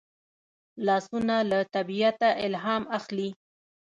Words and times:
لاسونه 0.85 1.35
له 1.49 1.59
طبیعته 1.75 2.29
الهام 2.45 2.83
اخلي 2.97 3.29